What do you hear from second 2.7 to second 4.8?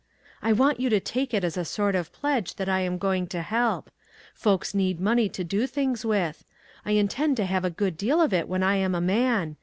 am going to help. Folks